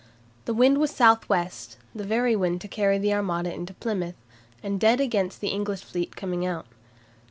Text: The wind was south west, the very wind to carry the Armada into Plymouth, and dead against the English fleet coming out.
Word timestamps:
The 0.45 0.53
wind 0.55 0.79
was 0.79 0.89
south 0.89 1.29
west, 1.29 1.77
the 1.93 2.03
very 2.03 2.35
wind 2.35 2.59
to 2.61 2.67
carry 2.67 2.97
the 2.97 3.13
Armada 3.13 3.53
into 3.53 3.75
Plymouth, 3.75 4.15
and 4.63 4.79
dead 4.79 4.99
against 4.99 5.41
the 5.41 5.49
English 5.49 5.83
fleet 5.83 6.15
coming 6.15 6.43
out. 6.43 6.65